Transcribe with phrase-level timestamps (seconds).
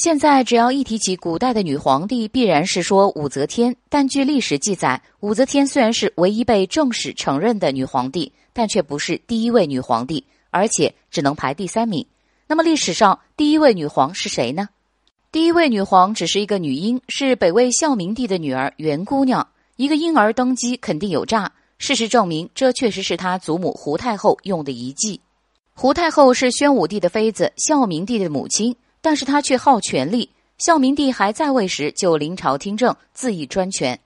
[0.00, 3.74] 现在只要一提起古代的女皇帝，必然是说武则天。
[3.88, 12.06] 但据历史记载，武则天虽然是唯一被正史承认的女皇帝，但却不是第一位女皇帝，而且只能排第三名。
[12.46, 14.68] 那么历史上第一位女皇是谁呢？
[15.32, 19.48] 第一位女皇只是一个女婴，是北魏孝明帝的女儿元姑娘。
[19.74, 25.20] 一个婴儿登基肯定有诈，事实证明，这确实是她祖母胡太后用的遗迹。
[25.74, 28.76] 胡太后是宣武帝的妃子，孝明帝的母亲。
[29.00, 30.30] 但是他却好权力。
[30.58, 33.98] 孝明帝还在位时，就临朝听政，恣意专权。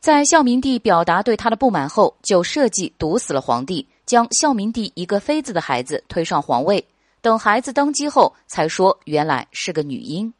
[0.00, 6.84] 在孝明帝表达对他的不满后，就设计毒死了皇帝，将孝明帝一个妃子的孩子推上皇位。
[7.20, 10.32] 等孩子登基后，才说原来是个女婴。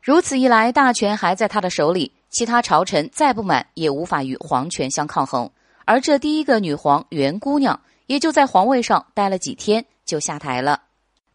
[0.00, 5.50] 如此一来，大权还在他的手里，其他朝臣再不满，也无法与皇权相抗衡。
[5.84, 10.82] 而这第一个女皇袁姑娘，也就在皇位上待了几天，就下台了。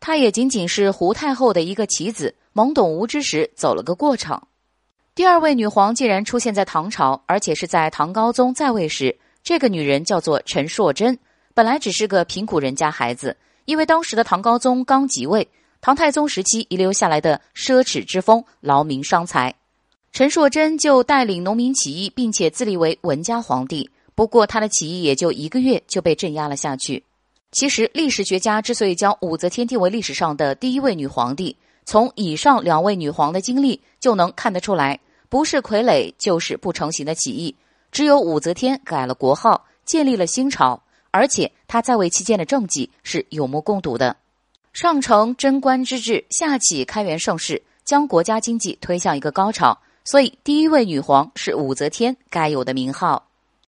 [0.05, 4.49] 她也仅仅是胡太后的一个棋子，懵懂无知时走了个过场。
[5.15, 9.17] 第二位女皇竟然出现在唐朝，而且是在唐高宗在位时。
[9.45, 11.17] 这个女人叫做陈硕贞，
[11.53, 15.47] 本来只是个贫苦人家孩子，因为当时的唐高宗刚即位，
[15.79, 19.55] 唐太宗时期遗留下来的奢侈之风劳民伤财，
[20.11, 23.89] 陈硕贞就带领农民起义，并且自立为文家皇帝。
[24.15, 27.05] 不过他的起义也就一个月就被镇压了下去。
[27.53, 37.55] 其实，历史学家之所以将武则天定为历史上的第一位女皇帝，从以上两位女皇的经历就能看得出来，不是傀儡就是不成形的起义。
[37.91, 40.81] 只有武则天改了国号，建立了新朝，
[41.11, 44.17] 而且她在位期间的政绩是有目共睹的。
[44.73, 49.77] 上承贞观之治，下启开元盛世，将国家经济推向一个高潮。
[50.03, 53.27] 所以，第一位女皇是武则天该有的名号。